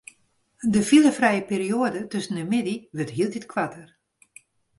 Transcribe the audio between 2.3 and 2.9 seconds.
de middei